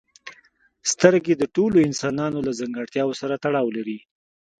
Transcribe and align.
سترګې 0.91 1.33
د 1.37 1.43
ټولو 1.55 1.77
انسانانو 1.87 2.39
له 2.47 2.51
ځانګړتیاوو 2.59 3.19
سره 3.21 3.35
تړاو 3.43 3.67
لري. 3.77 3.99